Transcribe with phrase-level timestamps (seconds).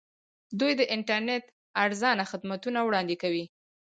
[0.59, 1.43] دوی د انټرنیټ
[1.83, 3.45] ارزانه خدمتونه وړاندې کوي.